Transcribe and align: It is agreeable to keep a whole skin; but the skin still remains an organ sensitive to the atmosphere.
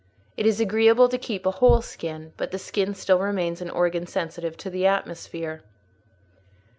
It 0.35 0.47
is 0.47 0.59
agreeable 0.59 1.09
to 1.09 1.17
keep 1.19 1.45
a 1.45 1.51
whole 1.51 1.83
skin; 1.83 2.33
but 2.35 2.49
the 2.49 2.57
skin 2.57 2.95
still 2.95 3.19
remains 3.19 3.61
an 3.61 3.69
organ 3.69 4.07
sensitive 4.07 4.57
to 4.57 4.69
the 4.71 4.87
atmosphere. 4.87 5.61